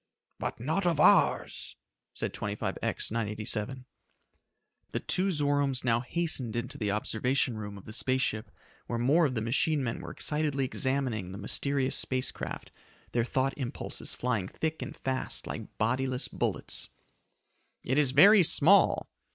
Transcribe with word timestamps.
"But 0.39 0.59
not 0.59 0.87
of 0.87 0.99
ours," 0.99 1.75
said 2.11 2.33
25X 2.33 3.11
987. 3.11 3.67
Together, 3.69 3.85
the 4.89 4.99
two 4.99 5.29
Zoromes 5.29 5.83
now 5.83 5.99
hastened 5.99 6.55
into 6.55 6.79
the 6.79 6.89
observation 6.89 7.55
room 7.55 7.77
of 7.77 7.85
the 7.85 7.93
space 7.93 8.23
ship 8.23 8.49
where 8.87 8.97
more 8.97 9.27
of 9.27 9.35
the 9.35 9.43
machine 9.43 9.83
men 9.83 9.99
were 10.01 10.09
excitedly 10.09 10.65
examining 10.65 11.31
the 11.31 11.37
mysterious 11.37 11.95
space 11.97 12.31
craft, 12.31 12.71
their 13.11 13.23
thought 13.23 13.53
impulses 13.59 14.15
flying 14.15 14.47
thick 14.47 14.81
and 14.81 14.95
fast 14.97 15.45
like 15.45 15.77
bodiless 15.77 16.27
bullets. 16.27 16.89
"It 17.83 17.99
is 17.99 18.09
very 18.09 18.41
small!" 18.41 19.07